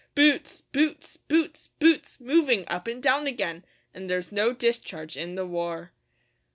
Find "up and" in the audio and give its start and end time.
2.67-3.03